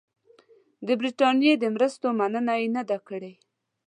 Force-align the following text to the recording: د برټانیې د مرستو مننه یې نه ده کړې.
د 0.87 0.89
برټانیې 0.99 1.53
د 1.59 1.63
مرستو 1.75 2.07
مننه 2.19 2.53
یې 2.61 2.67
نه 2.75 2.83
ده 2.89 2.97
کړې. 3.07 3.33